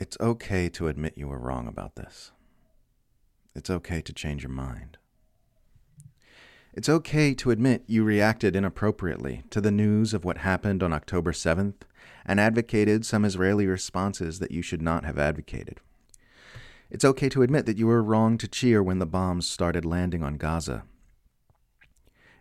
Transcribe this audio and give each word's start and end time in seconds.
It's 0.00 0.16
okay 0.18 0.70
to 0.70 0.88
admit 0.88 1.18
you 1.18 1.28
were 1.28 1.38
wrong 1.38 1.68
about 1.68 1.96
this. 1.96 2.32
It's 3.54 3.68
okay 3.68 4.00
to 4.00 4.14
change 4.14 4.42
your 4.42 4.50
mind. 4.50 4.96
It's 6.72 6.88
okay 6.88 7.34
to 7.34 7.50
admit 7.50 7.84
you 7.86 8.02
reacted 8.02 8.56
inappropriately 8.56 9.42
to 9.50 9.60
the 9.60 9.70
news 9.70 10.14
of 10.14 10.24
what 10.24 10.38
happened 10.38 10.82
on 10.82 10.94
October 10.94 11.32
7th 11.32 11.82
and 12.24 12.40
advocated 12.40 13.04
some 13.04 13.26
Israeli 13.26 13.66
responses 13.66 14.38
that 14.38 14.52
you 14.52 14.62
should 14.62 14.80
not 14.80 15.04
have 15.04 15.18
advocated. 15.18 15.80
It's 16.88 17.04
okay 17.04 17.28
to 17.28 17.42
admit 17.42 17.66
that 17.66 17.76
you 17.76 17.86
were 17.86 18.02
wrong 18.02 18.38
to 18.38 18.48
cheer 18.48 18.82
when 18.82 19.00
the 19.00 19.06
bombs 19.06 19.46
started 19.46 19.84
landing 19.84 20.22
on 20.22 20.38
Gaza. 20.38 20.84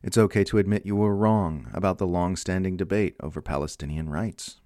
It's 0.02 0.18
okay 0.18 0.46
to 0.46 0.60
admit 0.60 0.86
you 0.86 0.96
were 0.96 1.14
wrong 1.14 1.68
about 1.74 1.98
the 1.98 2.08
long 2.08 2.38
standing 2.38 2.78
debate 2.78 3.18
over 3.20 3.42
Palestinian 3.42 4.08
rights. 4.08 4.62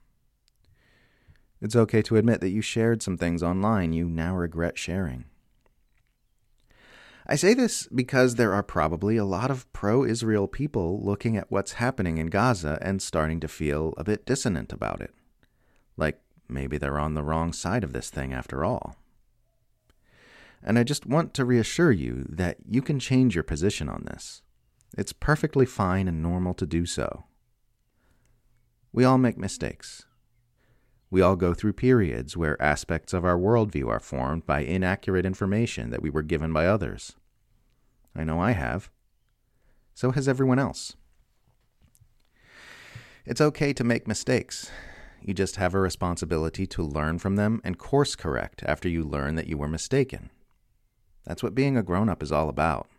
It's 1.64 1.78
okay 1.78 2.02
to 2.02 2.18
admit 2.18 2.42
that 2.42 2.50
you 2.50 2.62
shared 2.62 3.02
some 3.02 3.18
things 3.18 3.42
online 3.42 3.94
you 3.94 4.10
now 4.10 4.36
regret 4.36 4.78
sharing. 4.78 5.24
I 7.26 7.38
say 7.38 7.54
this 7.54 7.88
because 7.88 8.36
there 8.36 8.52
are 8.52 8.62
probably 8.62 9.16
a 9.16 9.24
lot 9.24 9.50
of 9.50 9.72
pro 9.72 10.04
Israel 10.04 10.46
people 10.46 11.02
looking 11.02 11.38
at 11.38 11.50
what's 11.50 11.74
happening 11.74 12.18
in 12.18 12.28
Gaza 12.28 12.78
and 12.82 13.02
starting 13.02 13.40
to 13.40 13.48
feel 13.48 13.94
a 13.96 14.04
bit 14.04 14.26
dissonant 14.26 14.74
about 14.74 15.00
it. 15.00 15.14
Like 15.96 16.20
maybe 16.50 16.78
they're 16.78 17.00
on 17.00 17.14
the 17.14 17.24
wrong 17.24 17.54
side 17.54 17.86
of 17.86 17.94
this 17.94 18.10
thing 18.10 18.34
after 18.34 18.66
all. 18.66 18.98
And 20.62 20.78
I 20.78 20.84
just 20.84 21.06
want 21.06 21.34
to 21.36 21.46
reassure 21.46 21.94
you 21.94 22.26
that 22.28 22.58
you 22.70 22.82
can 22.82 23.00
change 23.00 23.36
your 23.36 23.44
position 23.46 23.88
on 23.88 24.04
this. 24.12 24.42
It's 24.98 25.14
perfectly 25.14 25.66
fine 25.66 26.10
and 26.10 26.22
normal 26.22 26.56
to 26.56 26.66
do 26.66 26.86
so. 26.86 27.24
We 28.92 29.06
all 29.06 29.18
make 29.18 29.38
mistakes. 29.38 30.06
We 31.14 31.22
all 31.22 31.36
go 31.36 31.54
through 31.54 31.74
periods 31.74 32.36
where 32.36 32.60
aspects 32.60 33.14
of 33.14 33.24
our 33.24 33.38
worldview 33.38 33.88
are 33.88 34.00
formed 34.00 34.48
by 34.48 34.62
inaccurate 34.62 35.28
information 35.28 35.92
that 35.92 36.02
we 36.02 36.10
were 36.10 36.24
given 36.24 36.52
by 36.52 36.66
others. 36.66 37.14
I 38.16 38.24
know 38.24 38.40
I 38.40 38.54
have. 38.54 38.90
So 39.94 40.10
has 40.10 40.28
everyone 40.28 40.58
else. 40.58 40.96
It's 43.28 43.42
okay 43.42 43.74
to 43.74 43.84
make 43.84 44.08
mistakes. 44.08 44.72
You 45.22 45.36
just 45.36 45.58
have 45.58 45.76
a 45.76 45.80
responsibility 45.80 46.66
to 46.66 46.82
learn 46.82 47.20
from 47.20 47.36
them 47.36 47.62
and 47.64 47.78
course 47.78 48.16
correct 48.16 48.64
after 48.66 48.90
you 48.90 49.04
learn 49.04 49.36
that 49.36 49.46
you 49.46 49.56
were 49.56 49.68
mistaken. 49.68 50.32
That's 51.26 51.44
what 51.44 51.54
being 51.54 51.78
a 51.78 51.84
grown 51.84 52.10
up 52.10 52.24
is 52.24 52.32
all 52.32 52.50
about. 52.50 52.90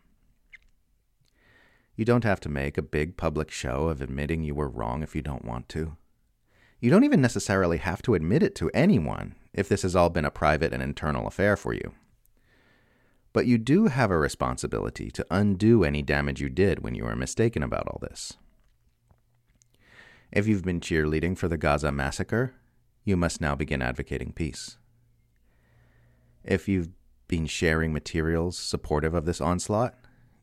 You 1.96 2.04
don't 2.04 2.22
have 2.22 2.38
to 2.42 2.48
make 2.48 2.78
a 2.78 2.82
big 2.82 3.16
public 3.16 3.50
show 3.50 3.88
of 3.88 4.00
admitting 4.00 4.44
you 4.44 4.54
were 4.54 4.68
wrong 4.68 5.02
if 5.02 5.16
you 5.16 5.20
don't 5.20 5.44
want 5.44 5.68
to. 5.70 5.96
You 6.84 6.90
don't 6.90 7.04
even 7.04 7.22
necessarily 7.22 7.78
have 7.78 8.02
to 8.02 8.12
admit 8.12 8.42
it 8.42 8.54
to 8.56 8.70
anyone 8.74 9.36
if 9.54 9.70
this 9.70 9.80
has 9.80 9.96
all 9.96 10.10
been 10.10 10.26
a 10.26 10.30
private 10.30 10.74
and 10.74 10.82
internal 10.82 11.26
affair 11.26 11.56
for 11.56 11.72
you. 11.72 11.94
But 13.32 13.46
you 13.46 13.56
do 13.56 13.86
have 13.86 14.10
a 14.10 14.18
responsibility 14.18 15.10
to 15.12 15.26
undo 15.30 15.82
any 15.82 16.02
damage 16.02 16.42
you 16.42 16.50
did 16.50 16.80
when 16.80 16.94
you 16.94 17.04
were 17.04 17.16
mistaken 17.16 17.62
about 17.62 17.88
all 17.88 18.00
this. 18.02 18.34
If 20.30 20.46
you've 20.46 20.64
been 20.64 20.78
cheerleading 20.78 21.38
for 21.38 21.48
the 21.48 21.56
Gaza 21.56 21.90
massacre, 21.90 22.52
you 23.02 23.16
must 23.16 23.40
now 23.40 23.54
begin 23.54 23.80
advocating 23.80 24.32
peace. 24.32 24.76
If 26.44 26.68
you've 26.68 26.90
been 27.28 27.46
sharing 27.46 27.94
materials 27.94 28.58
supportive 28.58 29.14
of 29.14 29.24
this 29.24 29.40
onslaught, 29.40 29.94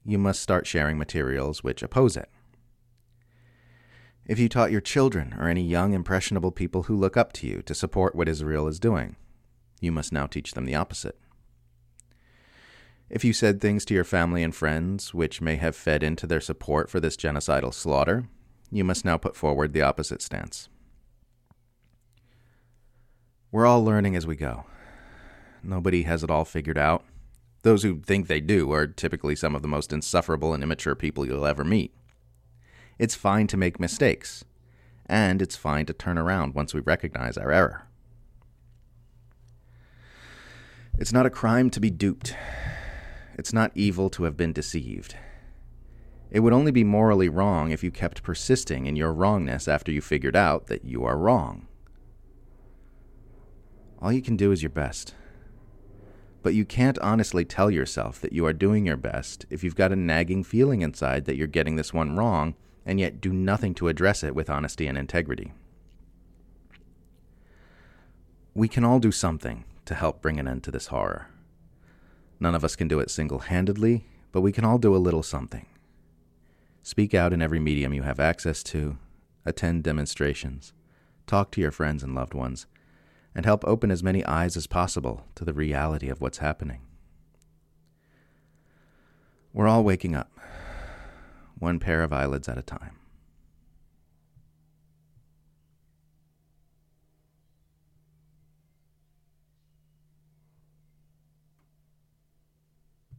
you 0.03 0.17
must 0.17 0.41
start 0.41 0.65
sharing 0.65 0.97
materials 0.97 1.63
which 1.63 1.83
oppose 1.83 2.17
it. 2.17 2.31
If 4.31 4.39
you 4.39 4.47
taught 4.47 4.71
your 4.71 4.79
children 4.79 5.35
or 5.37 5.49
any 5.49 5.61
young, 5.61 5.91
impressionable 5.91 6.53
people 6.53 6.83
who 6.83 6.95
look 6.95 7.17
up 7.17 7.33
to 7.33 7.47
you 7.47 7.61
to 7.63 7.75
support 7.75 8.15
what 8.15 8.29
Israel 8.29 8.65
is 8.69 8.79
doing, 8.79 9.17
you 9.81 9.91
must 9.91 10.13
now 10.13 10.25
teach 10.25 10.53
them 10.53 10.63
the 10.63 10.73
opposite. 10.73 11.19
If 13.09 13.25
you 13.25 13.33
said 13.33 13.59
things 13.59 13.83
to 13.83 13.93
your 13.93 14.05
family 14.05 14.41
and 14.41 14.55
friends 14.55 15.13
which 15.13 15.41
may 15.41 15.57
have 15.57 15.75
fed 15.75 16.01
into 16.01 16.25
their 16.25 16.39
support 16.39 16.89
for 16.89 17.01
this 17.01 17.17
genocidal 17.17 17.73
slaughter, 17.73 18.29
you 18.71 18.85
must 18.85 19.03
now 19.03 19.17
put 19.17 19.35
forward 19.35 19.73
the 19.73 19.81
opposite 19.81 20.21
stance. 20.21 20.69
We're 23.51 23.65
all 23.65 23.83
learning 23.83 24.15
as 24.15 24.25
we 24.25 24.37
go. 24.37 24.63
Nobody 25.61 26.03
has 26.03 26.23
it 26.23 26.31
all 26.31 26.45
figured 26.45 26.77
out. 26.77 27.03
Those 27.63 27.83
who 27.83 27.99
think 27.99 28.27
they 28.27 28.39
do 28.39 28.71
are 28.71 28.87
typically 28.87 29.35
some 29.35 29.55
of 29.55 29.61
the 29.61 29.67
most 29.67 29.91
insufferable 29.91 30.53
and 30.53 30.63
immature 30.63 30.95
people 30.95 31.25
you'll 31.25 31.45
ever 31.45 31.65
meet. 31.65 31.93
It's 33.01 33.15
fine 33.15 33.47
to 33.47 33.57
make 33.57 33.79
mistakes, 33.79 34.45
and 35.07 35.41
it's 35.41 35.55
fine 35.55 35.87
to 35.87 35.93
turn 35.93 36.19
around 36.19 36.53
once 36.53 36.71
we 36.71 36.81
recognize 36.81 37.35
our 37.35 37.51
error. 37.51 37.87
It's 40.99 41.11
not 41.11 41.25
a 41.25 41.31
crime 41.31 41.71
to 41.71 41.79
be 41.79 41.89
duped. 41.89 42.35
It's 43.39 43.53
not 43.53 43.71
evil 43.73 44.11
to 44.11 44.25
have 44.25 44.37
been 44.37 44.53
deceived. 44.53 45.15
It 46.29 46.41
would 46.41 46.53
only 46.53 46.69
be 46.69 46.83
morally 46.83 47.27
wrong 47.27 47.71
if 47.71 47.83
you 47.83 47.89
kept 47.89 48.21
persisting 48.21 48.85
in 48.85 48.95
your 48.95 49.11
wrongness 49.11 49.67
after 49.67 49.91
you 49.91 49.99
figured 49.99 50.35
out 50.35 50.67
that 50.67 50.85
you 50.85 51.03
are 51.03 51.17
wrong. 51.17 51.65
All 53.99 54.11
you 54.11 54.21
can 54.21 54.37
do 54.37 54.51
is 54.51 54.61
your 54.61 54.69
best. 54.69 55.15
But 56.43 56.53
you 56.53 56.65
can't 56.65 56.99
honestly 56.99 57.45
tell 57.45 57.71
yourself 57.71 58.21
that 58.21 58.33
you 58.33 58.45
are 58.45 58.53
doing 58.53 58.85
your 58.85 58.95
best 58.95 59.47
if 59.49 59.63
you've 59.63 59.75
got 59.75 59.91
a 59.91 59.95
nagging 59.95 60.43
feeling 60.43 60.83
inside 60.83 61.25
that 61.25 61.35
you're 61.35 61.47
getting 61.47 61.77
this 61.77 61.95
one 61.95 62.15
wrong 62.15 62.53
and 62.85 62.99
yet 62.99 63.21
do 63.21 63.31
nothing 63.31 63.73
to 63.75 63.87
address 63.87 64.23
it 64.23 64.35
with 64.35 64.49
honesty 64.49 64.87
and 64.87 64.97
integrity. 64.97 65.53
We 68.53 68.67
can 68.67 68.83
all 68.83 68.99
do 68.99 69.11
something 69.11 69.65
to 69.85 69.95
help 69.95 70.21
bring 70.21 70.39
an 70.39 70.47
end 70.47 70.63
to 70.63 70.71
this 70.71 70.87
horror. 70.87 71.27
None 72.39 72.55
of 72.55 72.63
us 72.63 72.75
can 72.75 72.87
do 72.87 72.99
it 72.99 73.11
single 73.11 73.39
handedly, 73.39 74.05
but 74.31 74.41
we 74.41 74.51
can 74.51 74.65
all 74.65 74.77
do 74.77 74.95
a 74.95 74.97
little 74.97 75.23
something. 75.23 75.65
Speak 76.83 77.13
out 77.13 77.33
in 77.33 77.41
every 77.41 77.59
medium 77.59 77.93
you 77.93 78.01
have 78.01 78.19
access 78.19 78.63
to, 78.63 78.97
attend 79.45 79.83
demonstrations, 79.83 80.73
talk 81.27 81.51
to 81.51 81.61
your 81.61 81.71
friends 81.71 82.03
and 82.03 82.15
loved 82.15 82.33
ones, 82.33 82.65
and 83.35 83.45
help 83.45 83.63
open 83.65 83.91
as 83.91 84.03
many 84.03 84.25
eyes 84.25 84.57
as 84.57 84.67
possible 84.67 85.25
to 85.35 85.45
the 85.45 85.53
reality 85.53 86.09
of 86.09 86.19
what's 86.19 86.39
happening. 86.39 86.81
We're 89.53 89.67
all 89.67 89.83
waking 89.83 90.15
up 90.15 90.31
one 91.61 91.79
pair 91.79 92.01
of 92.01 92.11
eyelids 92.11 92.49
at 92.49 92.57
a 92.57 92.63
time. 92.63 93.00